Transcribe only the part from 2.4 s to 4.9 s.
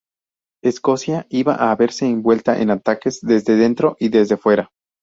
en ataques desde dentro y desde fuera.